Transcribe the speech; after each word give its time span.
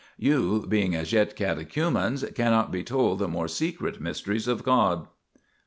You, 0.17 0.65
being 0.67 0.95
as 0.95 1.13
yet 1.13 1.35
cate 1.35 1.69
chumens, 1.69 2.23
cannot 2.33 2.71
be 2.71 2.83
told 2.83 3.19
the 3.19 3.27
more 3.27 3.47
secret 3.47 4.01
mysteries 4.01 4.47
of 4.47 4.63
God." 4.63 5.05